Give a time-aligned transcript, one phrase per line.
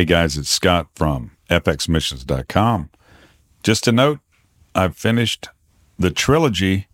[0.00, 2.88] Hey guys, it's Scott from fxmissions.com.
[3.62, 4.20] Just a note,
[4.74, 5.50] I've finished
[5.98, 6.88] the trilogy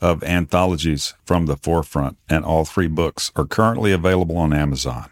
[0.00, 5.08] of anthologies from the forefront, and all three books are currently available on Amazon.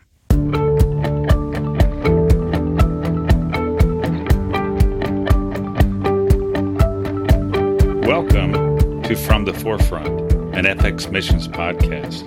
[8.03, 12.27] Welcome to From the Forefront, an FX Missions podcast.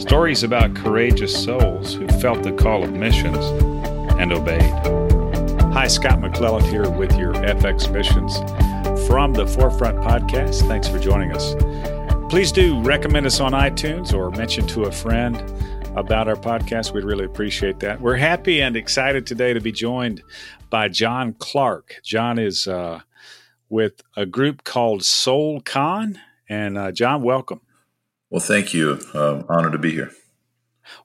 [0.00, 3.77] Stories about courageous souls who felt the call of missions
[4.18, 4.72] and obeyed.
[5.72, 8.36] Hi, Scott McClelland here with your FX Missions
[9.06, 10.66] from the Forefront podcast.
[10.66, 11.54] Thanks for joining us.
[12.30, 15.36] Please do recommend us on iTunes or mention to a friend
[15.96, 16.92] about our podcast.
[16.92, 18.00] We'd really appreciate that.
[18.00, 20.22] We're happy and excited today to be joined
[20.68, 22.00] by John Clark.
[22.04, 23.00] John is uh,
[23.68, 26.20] with a group called Soul Con.
[26.48, 27.60] And uh, John, welcome.
[28.30, 28.98] Well, thank you.
[29.14, 30.10] Um, honored to be here.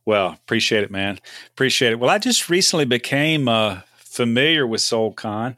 [0.06, 1.20] Well, appreciate it, man.
[1.52, 2.00] Appreciate it.
[2.00, 5.58] Well, I just recently became uh, familiar with SoulCon.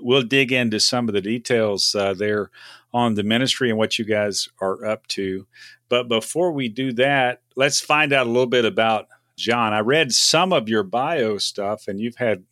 [0.00, 2.50] We'll dig into some of the details uh, there
[2.94, 5.46] on the ministry and what you guys are up to.
[5.88, 9.72] But before we do that, let's find out a little bit about John.
[9.72, 12.44] I read some of your bio stuff, and you've had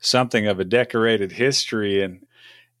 [0.00, 2.22] something of a decorated history in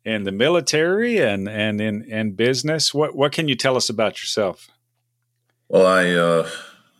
[0.04, 2.94] in the military and and in in business.
[2.94, 4.68] What what can you tell us about yourself?
[5.68, 6.48] Well, I uh,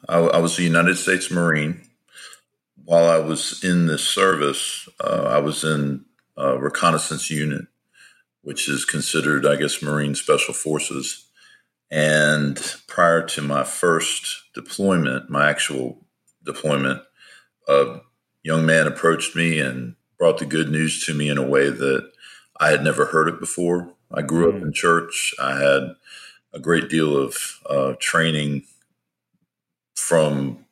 [0.08, 1.82] I, I, was a United States Marine.
[2.84, 6.04] While I was in this service, uh, I was in
[6.36, 7.66] a reconnaissance unit,
[8.42, 11.26] which is considered, I guess, Marine Special Forces.
[11.90, 15.98] And prior to my first deployment, my actual
[16.44, 17.02] deployment,
[17.66, 18.00] a
[18.42, 22.10] young man approached me and brought the good news to me in a way that
[22.58, 23.92] I had never heard it before.
[24.12, 24.62] I grew up mm.
[24.62, 25.34] in church.
[25.40, 25.94] I had
[26.52, 27.36] a great deal of
[27.68, 28.64] uh, training
[29.98, 30.64] from,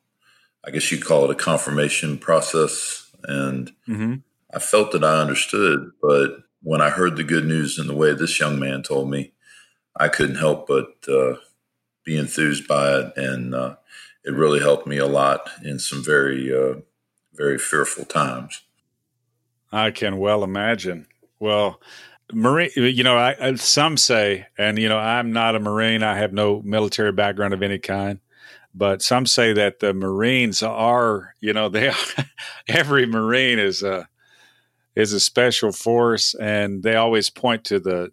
[0.64, 3.10] I guess you'd call it a confirmation process.
[3.24, 4.14] And mm-hmm.
[4.54, 5.90] I felt that I understood.
[6.00, 9.32] But when I heard the good news in the way this young man told me,
[9.98, 11.36] I couldn't help but uh,
[12.04, 13.12] be enthused by it.
[13.16, 13.76] And uh,
[14.24, 16.80] it really helped me a lot in some very, uh,
[17.34, 18.62] very fearful times.
[19.72, 21.06] I can well imagine.
[21.40, 21.80] Well,
[22.32, 26.02] Marine, you know, I, some say, and you know, I'm not a Marine.
[26.02, 28.20] I have no military background of any kind
[28.76, 31.94] but some say that the Marines are, you know, they are,
[32.68, 34.08] every Marine is a
[34.94, 38.10] is a special force, and they always point to the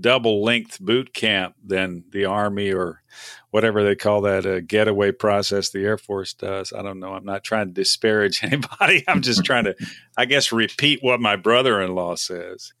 [0.00, 3.02] double length boot camp than the Army or
[3.50, 6.72] whatever they call that a getaway process the Air Force does.
[6.72, 7.14] I don't know.
[7.14, 9.04] I'm not trying to disparage anybody.
[9.08, 9.74] I'm just trying to,
[10.16, 12.72] I guess, repeat what my brother in law says.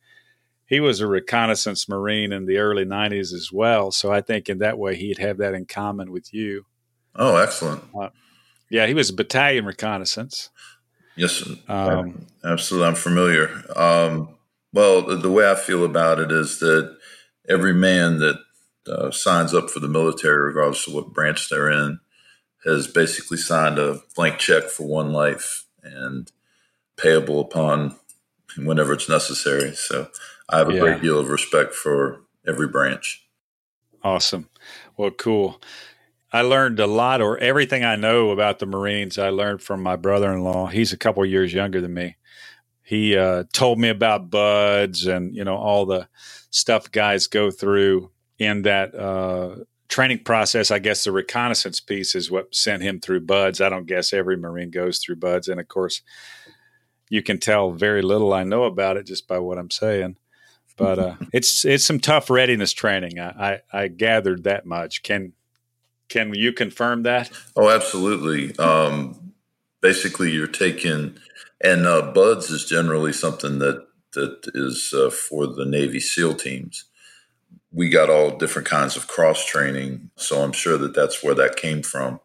[0.66, 3.92] He was a reconnaissance Marine in the early 90s as well.
[3.92, 6.66] So I think in that way he'd have that in common with you.
[7.16, 7.82] Oh, excellent.
[7.98, 8.10] Uh,
[8.70, 10.50] yeah, he was a battalion reconnaissance.
[11.16, 12.88] Yes, um, absolutely.
[12.88, 13.62] I'm familiar.
[13.74, 14.36] Um,
[14.72, 16.96] well, the, the, way I feel about it is that
[17.48, 18.36] every man that
[18.86, 22.00] uh, signs up for the military, regardless of what branch they're in,
[22.66, 26.30] has basically signed a blank check for one life and
[26.98, 27.96] payable upon
[28.58, 29.74] whenever it's necessary.
[29.74, 30.08] So
[30.48, 30.80] I have a yeah.
[30.80, 33.24] great deal of respect for every branch.
[34.02, 34.48] Awesome.
[34.96, 35.60] Well, cool.
[36.32, 39.96] I learned a lot, or everything I know about the Marines, I learned from my
[39.96, 40.66] brother in law.
[40.66, 42.16] He's a couple years younger than me.
[42.82, 46.08] He uh, told me about BUD/S and you know all the
[46.50, 49.56] stuff guys go through in that uh,
[49.88, 50.70] training process.
[50.70, 53.60] I guess the reconnaissance piece is what sent him through BUD/S.
[53.60, 56.02] I don't guess every Marine goes through BUD/S, and of course,
[57.08, 60.16] you can tell very little I know about it just by what I'm saying.
[60.76, 63.18] But uh, it's it's some tough readiness training.
[63.18, 65.02] I, I, I gathered that much.
[65.02, 65.32] Can
[66.08, 67.30] can you confirm that?
[67.56, 68.56] Oh, absolutely.
[68.58, 69.32] Um,
[69.80, 71.18] basically, you're taking,
[71.60, 76.84] and uh, BUD/S is generally something that that is uh, for the Navy SEAL teams.
[77.72, 81.56] We got all different kinds of cross training, so I'm sure that that's where that
[81.56, 82.20] came from.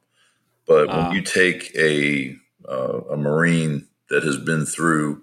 [0.66, 1.12] But when ah.
[1.12, 2.36] you take a
[2.68, 5.22] uh, a Marine that has been through,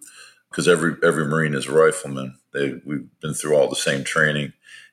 [0.50, 4.52] because every every Marine is a rifleman, they we've been through all the same training,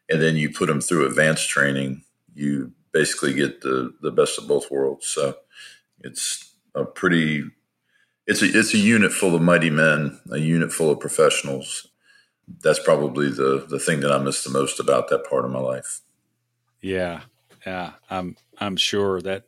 [0.10, 2.04] and then you put them through advanced training.
[2.34, 5.06] You basically get the the best of both worlds.
[5.08, 5.36] So
[6.00, 7.44] it's a pretty
[8.26, 11.88] it's a it's a unit full of mighty men, a unit full of professionals.
[12.64, 15.60] That's probably the the thing that I miss the most about that part of my
[15.60, 16.02] life.
[16.82, 17.24] Yeah,
[17.66, 19.44] yeah, I'm I'm sure that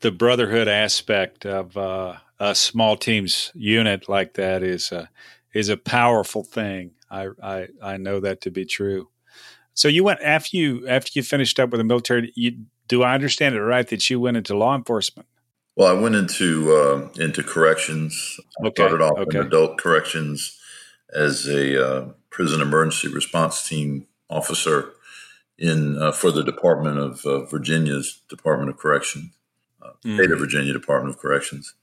[0.00, 5.08] the brotherhood aspect of uh, a small teams unit like that is a,
[5.52, 6.92] is a powerful thing.
[7.10, 9.08] I, I I know that to be true.
[9.72, 12.32] So you went after you after you finished up with the military.
[12.36, 15.28] You do I understand it right that you went into law enforcement?
[15.76, 18.38] Well, I went into uh, into corrections.
[18.62, 18.74] I okay.
[18.74, 19.38] started off okay.
[19.38, 20.58] in adult corrections
[21.12, 24.92] as a uh, prison emergency response team officer
[25.58, 29.32] in uh, for the Department of uh, Virginia's Department of Corrections,
[30.04, 30.16] mm.
[30.16, 31.74] State of Virginia Department of Corrections,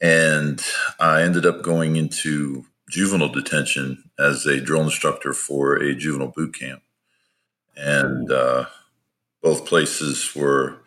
[0.00, 0.60] and
[0.98, 6.58] I ended up going into juvenile detention as a drill instructor for a juvenile boot
[6.58, 6.82] camp,
[7.76, 8.66] and uh,
[9.42, 10.78] both places were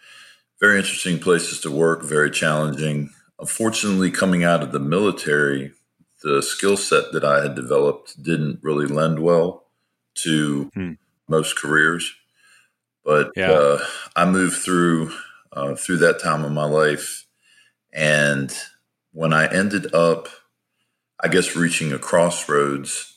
[0.59, 3.09] very interesting places to work, very challenging.
[3.39, 5.73] Unfortunately, coming out of the military,
[6.23, 9.65] the skill set that I had developed didn't really lend well
[10.15, 10.93] to hmm.
[11.27, 12.13] most careers.
[13.03, 13.51] But yeah.
[13.51, 13.79] uh,
[14.15, 15.11] I moved through
[15.51, 17.27] uh, through that time of my life,
[17.93, 18.51] and
[19.11, 20.27] when I ended up,
[21.23, 23.15] I guess, reaching a crossroads,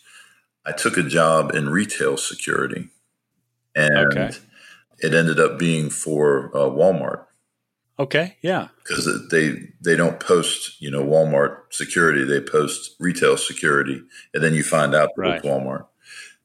[0.67, 2.90] I took a job in retail security,
[3.75, 4.37] and okay.
[4.99, 7.25] It ended up being for uh, Walmart.
[7.99, 8.69] Okay, yeah.
[8.79, 14.00] Because they they don't post, you know, Walmart security; they post retail security,
[14.33, 15.37] and then you find out that right.
[15.37, 15.87] it's Walmart.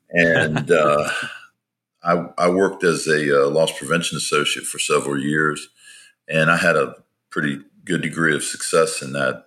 [0.09, 1.09] And uh,
[2.03, 5.69] I, I worked as a uh, loss prevention associate for several years,
[6.27, 6.95] and I had a
[7.29, 9.45] pretty good degree of success in that.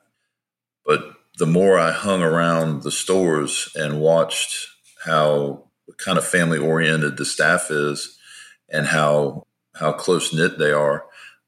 [0.84, 1.02] But
[1.38, 4.68] the more I hung around the stores and watched
[5.04, 5.64] how
[5.98, 8.15] kind of family oriented the staff is,
[8.70, 11.06] and how how close knit they are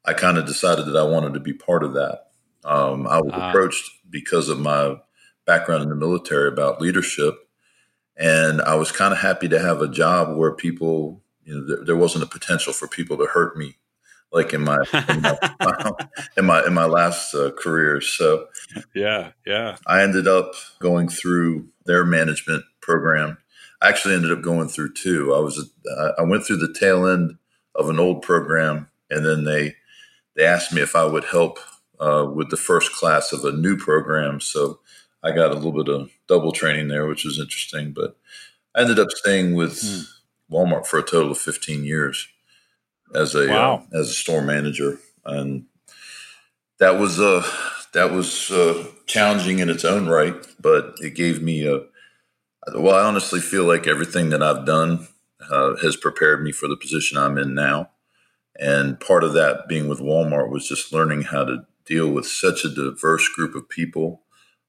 [0.09, 2.29] I kind of decided that I wanted to be part of that.
[2.65, 4.97] Um, I was uh, approached because of my
[5.44, 7.35] background in the military about leadership,
[8.17, 11.85] and I was kind of happy to have a job where people, you know, there,
[11.85, 13.76] there wasn't a potential for people to hurt me,
[14.32, 14.79] like in my
[15.09, 15.38] in my,
[16.38, 18.00] in my, in my last uh, career.
[18.00, 18.49] So,
[18.94, 23.37] yeah, yeah, I ended up going through their management program.
[23.81, 25.35] I actually ended up going through two.
[25.35, 25.71] I was
[26.19, 27.37] I went through the tail end
[27.75, 29.77] of an old program, and then they
[30.35, 31.59] they asked me if I would help
[32.01, 34.41] uh, with the first class of a new program.
[34.41, 34.81] So
[35.23, 37.93] I got a little bit of double training there, which was interesting.
[37.93, 38.17] But
[38.75, 40.55] I ended up staying with hmm.
[40.55, 42.29] Walmart for a total of 15 years
[43.15, 43.87] as a uh, wow.
[43.93, 45.67] uh, as a store manager, and
[46.79, 47.49] that was uh,
[47.95, 50.35] that was uh, challenging in its own right.
[50.61, 51.83] But it gave me a
[52.75, 55.09] well, I honestly feel like everything that I've done
[55.50, 57.91] uh, has prepared me for the position I'm in now.
[58.59, 62.65] And part of that being with Walmart was just learning how to deal with such
[62.65, 64.23] a diverse group of people,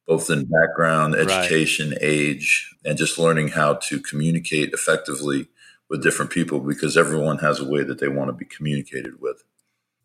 [0.07, 1.99] both in background, education, right.
[2.01, 5.47] age, and just learning how to communicate effectively
[5.89, 9.43] with different people because everyone has a way that they want to be communicated with.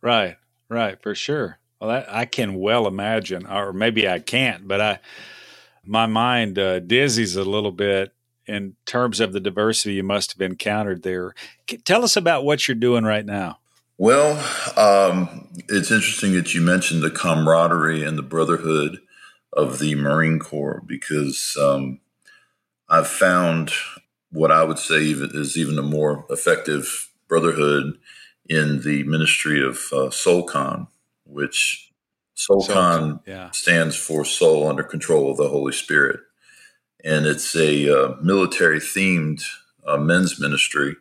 [0.00, 0.36] Right,
[0.68, 1.58] right, for sure.
[1.80, 4.98] Well, that, I can well imagine, or maybe I can't, but I,
[5.86, 8.12] my mind uh, dizzies a little bit
[8.46, 11.34] in terms of the diversity you must have encountered there.
[11.84, 13.58] Tell us about what you're doing right now.
[13.96, 14.32] Well,
[14.76, 18.98] um, it's interesting that you mentioned the camaraderie and the brotherhood
[19.52, 22.00] of the Marine Corps because um,
[22.88, 23.70] I've found
[24.30, 27.96] what I would say is even a more effective brotherhood
[28.48, 30.88] in the ministry of uh, SOULCON,
[31.24, 31.92] which
[32.34, 33.50] SOULCON yeah.
[33.50, 36.20] stands for Soul Under Control of the Holy Spirit,
[37.04, 39.42] and it's a uh, military themed
[39.86, 40.96] uh, men's ministry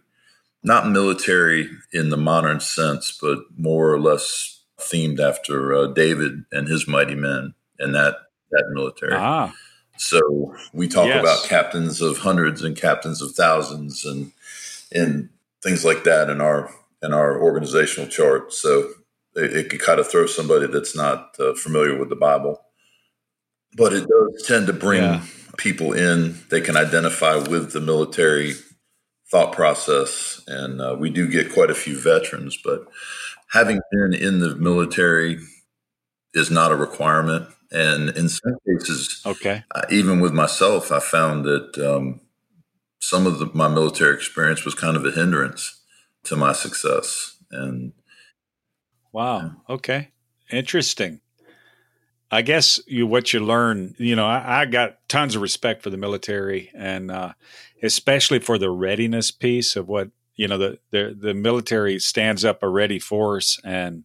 [0.64, 6.68] not military in the modern sense, but more or less themed after uh, David and
[6.68, 8.16] his mighty men and that
[8.52, 9.14] that military.
[9.16, 9.54] Ah.
[9.98, 11.20] So we talk yes.
[11.20, 14.32] about captains of hundreds and captains of thousands and
[14.92, 15.30] and
[15.62, 18.54] things like that in our in our organizational chart.
[18.54, 18.90] So
[19.36, 22.62] it, it could kind of throw somebody that's not uh, familiar with the Bible,
[23.76, 25.24] but it does tend to bring yeah.
[25.58, 26.40] people in.
[26.50, 28.54] They can identify with the military
[29.34, 30.44] thought process.
[30.48, 32.88] And uh, we do get quite a few veterans, but
[33.52, 35.40] having been in the military
[36.34, 37.48] is not a requirement.
[37.72, 42.22] And in some cases, okay, uh, even with myself, I found that um,
[43.00, 45.82] some of the, my military experience was kind of a hindrance
[46.26, 47.36] to my success.
[47.50, 47.94] And
[49.14, 50.10] wow, okay,
[50.52, 51.22] interesting.
[52.30, 55.92] I guess you what you learn, you know, I, I got tons of respect for
[55.92, 57.34] the military, and uh,
[57.84, 62.64] especially for the readiness piece of what you know the the, the military stands up
[62.64, 64.04] a ready force, and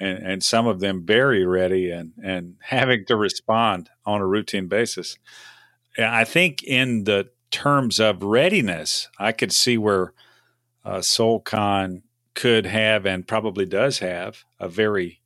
[0.00, 4.66] and and some of them very ready, and and having to respond on a routine
[4.66, 5.16] basis.
[5.96, 10.12] I think in the terms of readiness, I could see where
[10.84, 12.02] uh, SOULCON
[12.34, 15.20] could have and probably does have a very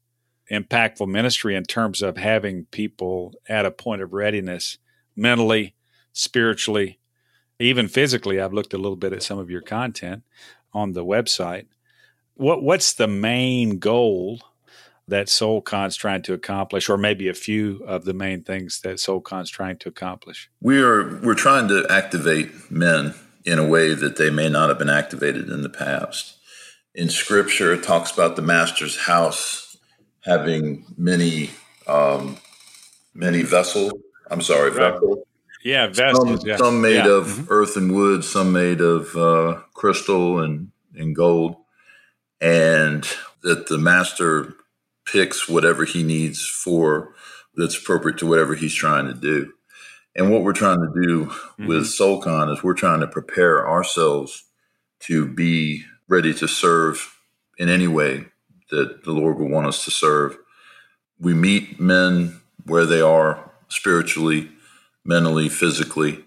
[0.51, 4.79] impactful ministry in terms of having people at a point of readiness
[5.17, 5.75] mentally,
[6.13, 6.99] spiritually,
[7.59, 8.41] even physically.
[8.41, 10.23] I've looked a little bit at some of your content
[10.73, 11.67] on the website.
[12.35, 14.41] What what's the main goal
[15.09, 19.51] that SoulCon's trying to accomplish, or maybe a few of the main things that SoulCon's
[19.51, 20.51] trying to accomplish?
[20.61, 24.79] We are we're trying to activate men in a way that they may not have
[24.79, 26.38] been activated in the past.
[26.99, 29.77] In Scripture, it talks about the Master's house
[30.25, 31.51] having many
[31.87, 32.39] um,
[33.15, 33.93] many vessels.
[34.29, 34.95] I'm sorry, right.
[34.95, 35.19] vessels.
[35.63, 36.41] Yeah, vessels.
[36.41, 36.57] Some, yeah.
[36.57, 37.09] some made yeah.
[37.09, 37.45] of mm-hmm.
[37.51, 41.55] earth and wood, some made of uh, crystal and, and gold,
[42.41, 43.09] and
[43.45, 44.55] that the master
[45.05, 47.15] picks whatever he needs for
[47.55, 49.53] that's appropriate to whatever he's trying to do.
[50.17, 51.69] And what we're trying to do mm-hmm.
[51.69, 54.43] with SoulCon is we're trying to prepare ourselves
[55.03, 57.17] to be ready to serve
[57.59, 58.25] in any way
[58.71, 60.37] that the Lord will want us to serve.
[61.19, 64.51] We meet men where they are spiritually,
[65.05, 66.25] mentally, physically,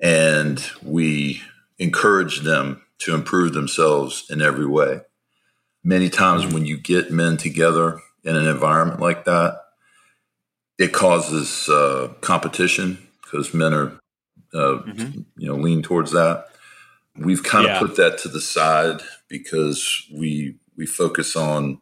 [0.00, 1.42] and we
[1.78, 5.00] encourage them to improve themselves in every way.
[5.82, 9.60] Many times when you get men together in an environment like that,
[10.78, 14.00] it causes uh, competition because men are,
[14.52, 15.20] uh, mm-hmm.
[15.36, 16.48] you know, lean towards that.
[17.16, 17.74] We've kind yeah.
[17.74, 21.80] of put that to the side because we we focus on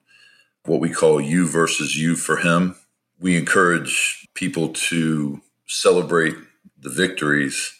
[0.66, 2.76] what we call you versus you for him.
[3.18, 6.34] We encourage people to celebrate
[6.78, 7.74] the victories.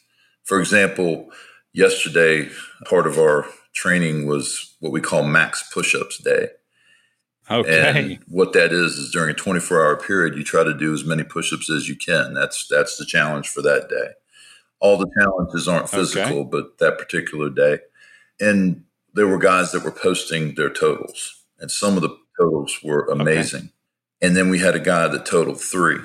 [0.45, 1.31] For example,
[1.73, 2.49] yesterday,
[2.89, 6.49] part of our training was what we call max push ups day.
[7.51, 8.01] Okay.
[8.01, 11.05] And what that is is during a 24 hour period, you try to do as
[11.05, 12.35] many push ups as you can.
[12.35, 14.13] That's that's the challenge for that day.
[14.83, 16.49] All the challenges aren't physical, okay.
[16.51, 17.79] but that particular day.
[18.41, 18.85] And
[19.15, 23.61] there were guys that were posting their totals, and some of the totals were amazing.
[23.61, 23.73] Okay.
[24.23, 25.99] And then we had a guy that totaled three.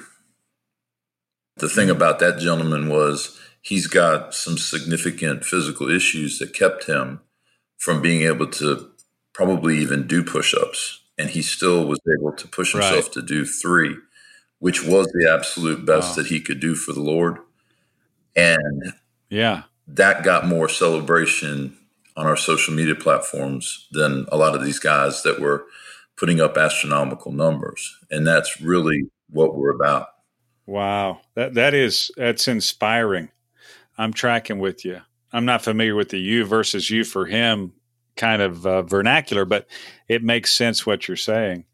[1.58, 7.22] The thing about that gentleman was he's got some significant physical issues that kept him
[7.78, 8.92] from being able to
[9.34, 11.02] probably even do push ups.
[11.18, 13.14] And he still was able to push himself right.
[13.14, 13.96] to do three,
[14.60, 16.16] which was the absolute best wow.
[16.16, 17.40] that he could do for the Lord.
[18.38, 18.94] And
[19.30, 21.76] yeah, that got more celebration
[22.16, 25.66] on our social media platforms than a lot of these guys that were
[26.18, 27.98] putting up astronomical numbers.
[28.10, 30.08] And that's really what we're about.
[30.66, 31.22] Wow.
[31.36, 33.30] That that is that's inspiring.
[33.98, 35.02] I'm tracking with you.
[35.32, 37.74] I'm not familiar with the you versus you for him
[38.16, 39.68] kind of uh, vernacular, but
[40.08, 41.66] it makes sense what you're saying.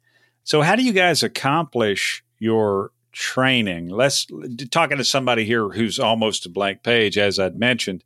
[0.43, 3.89] So, how do you guys accomplish your training?
[3.89, 4.27] Let's
[4.72, 8.03] talking to somebody here who's almost a blank page, as I'd mentioned.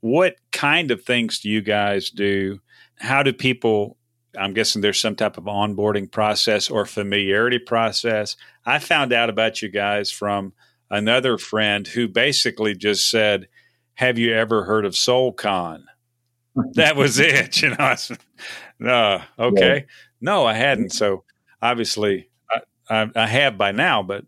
[0.00, 2.60] What kind of things do you guys do?
[2.98, 3.96] How do people?
[4.38, 8.36] I'm guessing there's some type of onboarding process or familiarity process.
[8.66, 10.54] I found out about you guys from
[10.90, 13.48] another friend who basically just said,
[13.94, 15.84] have you ever heard of SoulCon?
[16.74, 17.62] that was it.
[17.62, 17.94] You know,
[18.78, 19.92] no, okay, yeah.
[20.20, 20.90] no, I hadn't.
[20.90, 21.24] So
[21.62, 22.28] obviously,
[22.90, 24.02] I, I, have by now.
[24.02, 24.24] But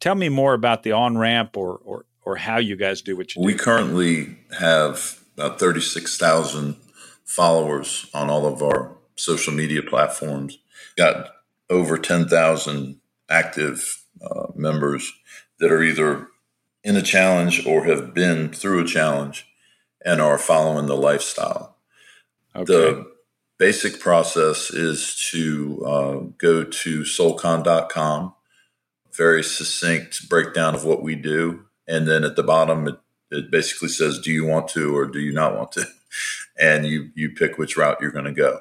[0.00, 3.34] tell me more about the on ramp or or or how you guys do what
[3.34, 3.46] you do.
[3.46, 6.76] We currently have about thirty six thousand
[7.24, 10.58] followers on all of our social media platforms.
[10.96, 11.28] Got
[11.70, 13.00] over ten thousand
[13.30, 15.12] active uh, members
[15.58, 16.28] that are either
[16.84, 19.46] in a challenge or have been through a challenge
[20.04, 21.76] and are following the lifestyle.
[22.54, 22.64] Okay.
[22.64, 23.12] The
[23.58, 28.34] basic process is to uh, go to soulcon.com,
[29.18, 31.64] very succinct breakdown of what we do.
[31.88, 32.98] And then at the bottom, it,
[33.30, 35.84] it basically says, do you want to or do you not want to?
[36.60, 38.58] And you, you pick which route you're going to go.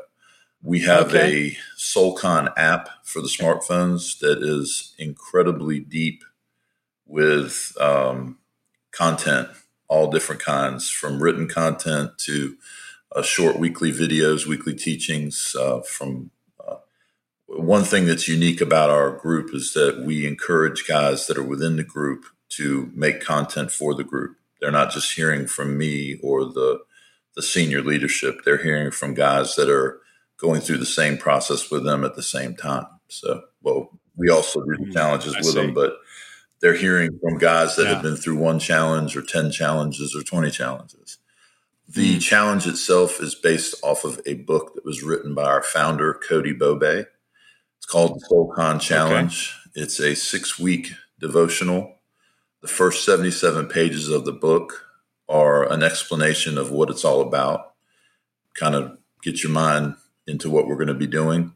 [0.61, 1.47] We have okay.
[1.47, 6.23] a SoulCon app for the smartphones that is incredibly deep
[7.07, 8.37] with um,
[8.91, 9.49] content,
[9.87, 12.55] all different kinds, from written content to
[13.15, 15.55] uh, short weekly videos, weekly teachings.
[15.59, 16.29] Uh, from
[17.47, 21.77] one thing that's unique about our group is that we encourage guys that are within
[21.77, 24.37] the group to make content for the group.
[24.59, 26.79] They're not just hearing from me or the
[27.35, 28.41] the senior leadership.
[28.43, 30.01] They're hearing from guys that are
[30.37, 32.87] going through the same process with them at the same time.
[33.09, 34.91] So, well, we also do the mm-hmm.
[34.91, 35.53] challenges I with see.
[35.53, 35.97] them, but
[36.61, 37.93] they're hearing from guys that yeah.
[37.93, 41.19] have been through one challenge or 10 challenges or 20 challenges.
[41.87, 42.21] The mm.
[42.21, 46.53] challenge itself is based off of a book that was written by our founder, Cody
[46.53, 47.05] Bobay.
[47.89, 49.55] Called the SoulCon Challenge.
[49.67, 49.83] Okay.
[49.83, 51.95] It's a six week devotional.
[52.61, 54.87] The first 77 pages of the book
[55.29, 57.73] are an explanation of what it's all about,
[58.55, 61.53] kind of get your mind into what we're going to be doing.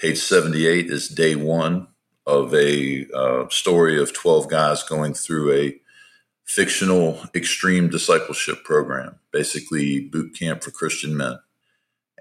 [0.00, 1.88] Page 78 is day one
[2.26, 5.80] of a uh, story of 12 guys going through a
[6.44, 11.38] fictional extreme discipleship program, basically boot camp for Christian men.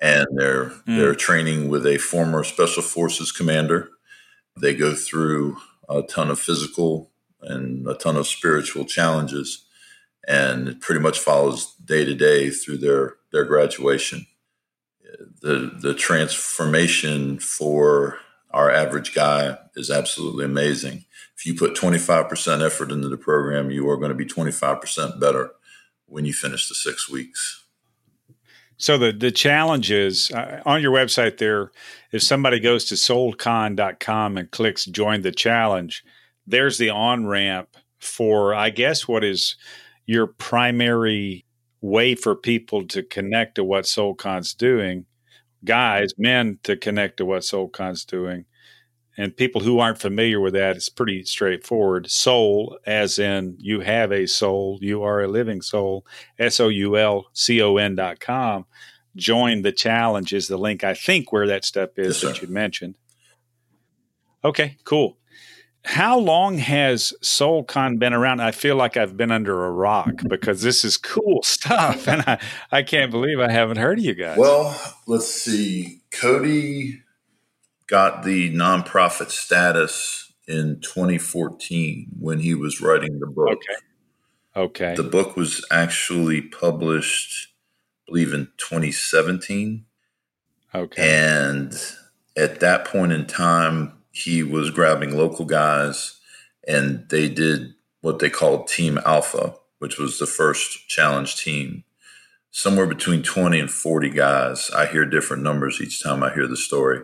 [0.02, 0.98] And they're mm.
[0.98, 3.90] they're training with a former special forces commander
[4.60, 5.58] They go through
[5.90, 9.66] a ton of physical and a ton of spiritual challenges,
[10.28, 14.26] and it pretty much follows day to day through their their graduation.
[15.42, 18.20] The the transformation for
[18.52, 21.06] our average guy is absolutely amazing.
[21.38, 25.52] If you put 25% effort into the program, you are going to be 25% better
[26.06, 27.61] when you finish the six weeks.
[28.82, 31.72] So the the challenge is uh, on your website there.
[32.12, 36.04] If somebody goes to soulcon.com and clicks join the challenge,
[36.48, 39.56] there's the on ramp for I guess what is
[40.08, 41.46] your primary
[41.82, 45.06] way for people to connect to what SoulCon's doing,
[45.64, 48.46] guys, men to connect to what SoulCon's doing.
[49.18, 52.10] And people who aren't familiar with that, it's pretty straightforward.
[52.10, 56.06] Soul, as in you have a soul, you are a living soul,
[56.40, 58.66] S O U L C O N dot com.
[59.16, 62.48] Join the challenge is the link, I think, where that stuff is yes, that you
[62.48, 62.96] mentioned.
[64.44, 65.18] Okay, cool.
[65.84, 68.40] How long has SoulCon been around?
[68.40, 72.08] I feel like I've been under a rock because this is cool stuff.
[72.08, 72.40] And I,
[72.72, 74.38] I can't believe I haven't heard of you guys.
[74.38, 76.02] Well, let's see.
[76.12, 77.01] Cody
[77.92, 83.50] got the nonprofit status in 2014 when he was writing the book.
[83.50, 83.76] Okay.
[84.56, 84.96] Okay.
[84.96, 89.86] The book was actually published, I believe, in 2017.
[90.74, 91.02] Okay.
[91.02, 91.74] And
[92.38, 96.18] at that point in time, he was grabbing local guys
[96.66, 101.84] and they did what they called Team Alpha, which was the first challenge team.
[102.52, 104.70] Somewhere between 20 and 40 guys.
[104.72, 107.02] I hear different numbers each time I hear the story.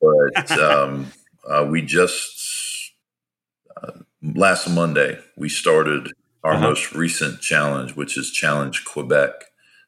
[0.00, 1.12] But um,
[1.48, 2.92] uh, we just,
[3.82, 6.12] uh, last Monday, we started
[6.44, 6.68] our uh-huh.
[6.68, 9.32] most recent challenge, which is Challenge Quebec.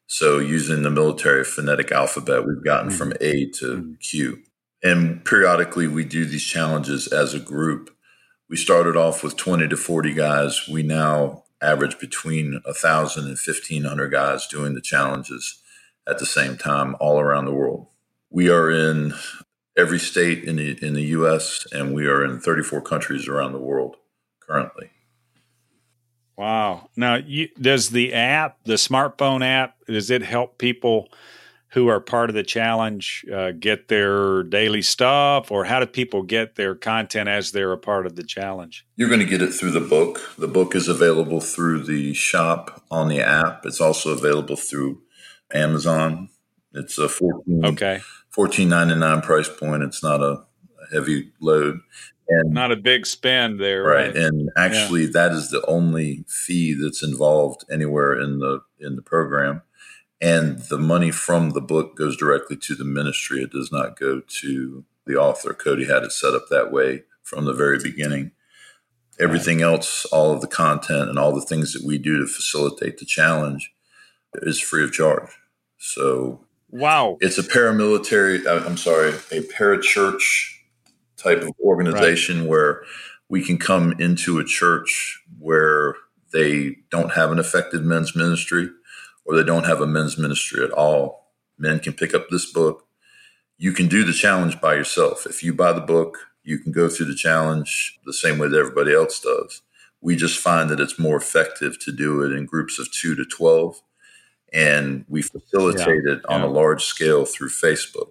[0.07, 2.97] So using the military phonetic alphabet, we've gotten mm-hmm.
[2.97, 3.93] from A to mm-hmm.
[3.95, 4.43] Q.
[4.83, 7.95] And periodically, we do these challenges as a group.
[8.49, 10.67] We started off with 20 to 40 guys.
[10.67, 15.61] We now average between 1,000 and 1,500 guys doing the challenges
[16.07, 17.87] at the same time all around the world.
[18.29, 19.13] We are in
[19.77, 23.59] every state in the, in the U.S., and we are in 34 countries around the
[23.59, 23.95] world
[24.39, 24.91] currently.
[26.37, 26.89] Wow.
[26.95, 31.07] Now, you, does the app, the smartphone app, does it help people–
[31.71, 36.21] who are part of the challenge uh, get their daily stuff, or how do people
[36.21, 38.85] get their content as they're a part of the challenge?
[38.97, 40.35] You're going to get it through the book.
[40.37, 43.65] The book is available through the shop on the app.
[43.65, 45.01] It's also available through
[45.53, 46.29] Amazon.
[46.73, 48.01] It's a 14 okay
[48.35, 49.83] 14.99 price point.
[49.83, 50.43] It's not a
[50.91, 51.79] heavy load.
[52.27, 54.07] And not a big spend there, right?
[54.07, 54.15] right?
[54.15, 55.11] And actually, yeah.
[55.13, 59.63] that is the only fee that's involved anywhere in the in the program
[60.21, 63.41] and the money from the book goes directly to the ministry.
[63.41, 65.53] It does not go to the author.
[65.53, 68.31] Cody had it set up that way from the very beginning.
[69.19, 72.99] Everything else, all of the content and all the things that we do to facilitate
[72.99, 73.73] the challenge
[74.35, 75.29] is free of charge.
[75.77, 77.17] So, wow.
[77.21, 80.55] It's a paramilitary, uh, I'm sorry, a parachurch
[81.17, 82.49] type of organization right.
[82.49, 82.83] where
[83.29, 85.95] we can come into a church where
[86.33, 88.69] they don't have an effective men's ministry
[89.25, 92.85] or they don't have a men's ministry at all, men can pick up this book.
[93.57, 95.25] You can do the challenge by yourself.
[95.25, 98.57] If you buy the book, you can go through the challenge the same way that
[98.57, 99.61] everybody else does.
[100.01, 103.23] We just find that it's more effective to do it in groups of two to
[103.23, 103.81] 12.
[104.53, 106.47] And we facilitate yeah, it on yeah.
[106.47, 108.09] a large scale through Facebook.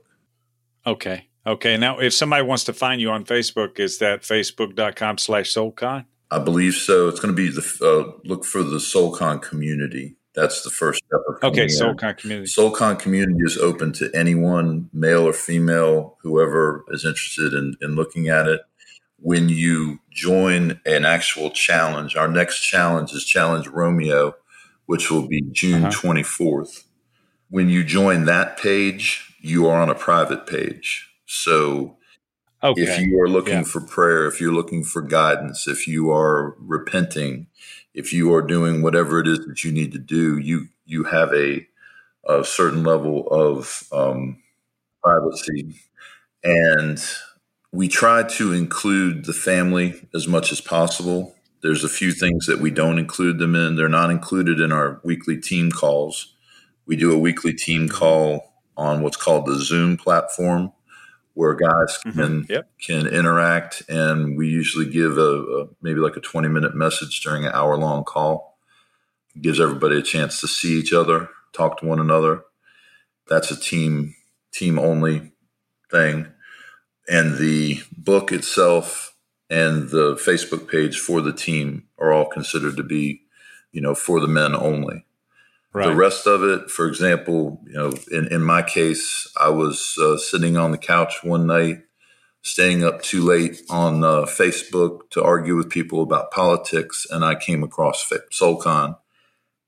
[0.86, 1.26] Okay.
[1.46, 1.76] Okay.
[1.76, 6.06] Now, if somebody wants to find you on Facebook, is that facebook.com slash SoulCon?
[6.30, 7.08] I believe so.
[7.08, 10.16] It's going to be the uh, look for the SoulCon community.
[10.34, 11.20] That's the first step.
[11.42, 12.48] okay, SoulCon community.
[12.48, 18.28] SoulCon community is open to anyone, male or female, whoever is interested in, in looking
[18.28, 18.60] at it.
[19.18, 24.34] When you join an actual challenge, our next challenge is Challenge Romeo,
[24.90, 26.00] which will be June uh-huh.
[26.02, 26.82] 24th.
[27.48, 31.08] When you join that page, you are on a private page.
[31.26, 31.96] So
[32.60, 32.82] okay.
[32.82, 33.62] if you are looking yeah.
[33.62, 37.46] for prayer, if you're looking for guidance, if you are repenting,
[37.94, 41.32] if you are doing whatever it is that you need to do, you you have
[41.34, 41.68] a,
[42.28, 44.42] a certain level of um,
[45.04, 45.76] privacy,
[46.42, 47.00] and
[47.70, 51.36] we try to include the family as much as possible.
[51.62, 53.76] There's a few things that we don't include them in.
[53.76, 56.34] They're not included in our weekly team calls.
[56.86, 60.72] We do a weekly team call on what's called the Zoom platform,
[61.34, 62.10] where guys mm-hmm.
[62.18, 62.52] can mm-hmm.
[62.52, 62.70] yep.
[62.80, 67.44] can interact, and we usually give a, a, maybe like a twenty minute message during
[67.44, 68.58] an hour long call.
[69.36, 72.42] It gives everybody a chance to see each other, talk to one another.
[73.28, 74.14] That's a team
[74.52, 75.32] team only
[75.90, 76.26] thing.
[77.08, 79.09] and the book itself
[79.50, 83.22] and the Facebook page for the team are all considered to be,
[83.72, 85.04] you know, for the men only.
[85.72, 85.88] Right.
[85.88, 90.16] The rest of it, for example, you know, in, in my case, I was uh,
[90.16, 91.82] sitting on the couch one night,
[92.42, 97.34] staying up too late on uh, Facebook to argue with people about politics, and I
[97.34, 98.96] came across SoulCon,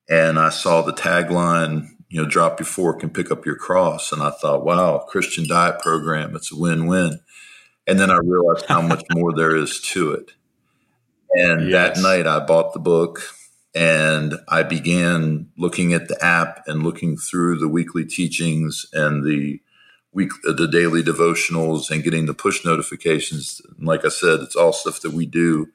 [0.08, 4.10] and I saw the tagline, you know, drop your fork and pick up your cross,
[4.10, 7.20] and I thought, wow, Christian diet program, it's a win-win.
[7.86, 10.30] And then I realized how much more there is to it.
[11.34, 11.96] And yes.
[11.96, 13.22] that night, I bought the book
[13.74, 19.60] and I began looking at the app and looking through the weekly teachings and the
[20.12, 23.62] week the daily devotionals and getting the push notifications.
[23.78, 25.68] And like I said, it's all stuff that we do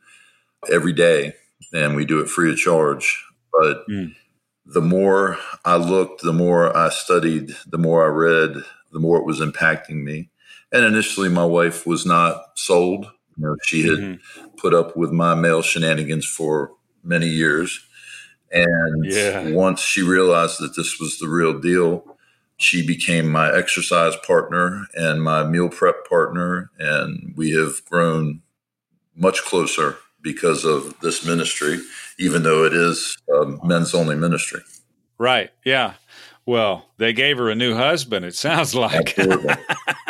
[0.71, 1.33] every day,
[1.73, 3.25] and we do it free of charge.
[3.51, 4.13] But mm.
[4.65, 9.25] the more I looked, the more I studied, the more I read, the more it
[9.25, 10.29] was impacting me.
[10.71, 13.05] And initially, my wife was not sold.
[13.37, 14.47] You know, she had mm-hmm.
[14.57, 16.71] put up with my male shenanigans for
[17.03, 17.79] many years.
[18.51, 19.49] And yeah.
[19.51, 22.17] once she realized that this was the real deal,
[22.57, 26.71] she became my exercise partner and my meal prep partner.
[26.79, 28.41] And we have grown
[29.15, 31.79] much closer because of this ministry,
[32.19, 34.61] even though it is a men's only ministry.
[35.17, 35.51] Right.
[35.63, 35.93] Yeah.
[36.45, 39.17] Well, they gave her a new husband, it sounds like.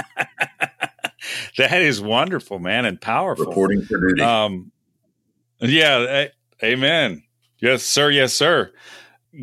[1.58, 3.46] that is wonderful, man, and powerful.
[3.46, 4.22] Reporting for duty.
[4.22, 4.72] Um,
[5.60, 6.28] yeah.
[6.64, 7.24] Amen.
[7.60, 8.10] Yes, sir.
[8.10, 8.72] Yes, sir.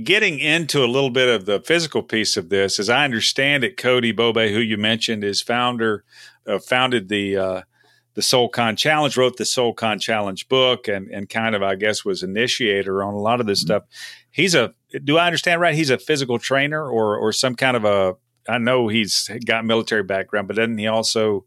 [0.02, 3.76] Getting into a little bit of the physical piece of this, as I understand it,
[3.76, 6.04] Cody Bobay, who you mentioned, is founder,
[6.46, 7.62] uh, founded the uh,
[8.14, 12.22] the SoulCon Challenge, wrote the SoulCon Challenge book, and and kind of, I guess, was
[12.22, 13.66] initiator on a lot of this mm-hmm.
[13.66, 13.82] stuff.
[14.30, 14.74] He's a.
[15.02, 15.74] Do I understand right?
[15.74, 18.14] He's a physical trainer or or some kind of a.
[18.48, 21.44] I know he's got military background, but doesn't he also?